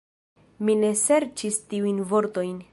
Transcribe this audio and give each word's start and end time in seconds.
Mi 0.69 0.75
ne 0.79 0.89
serĉis 1.03 1.63
tiujn 1.75 2.03
vortojn. 2.15 2.61